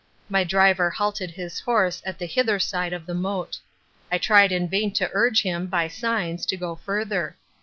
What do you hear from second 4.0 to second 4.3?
I